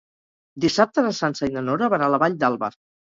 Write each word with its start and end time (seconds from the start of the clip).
Dissabte 0.65 1.03
na 1.07 1.11
Sança 1.17 1.49
i 1.49 1.53
na 1.59 1.63
Nora 1.67 1.91
van 1.95 2.05
a 2.07 2.09
la 2.15 2.21
Vall 2.25 2.39
d'Alba. 2.45 2.73